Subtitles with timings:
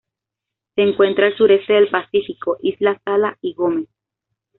[0.73, 3.87] Se encuentra al sureste del Pacífico: isla Sala y Gómez.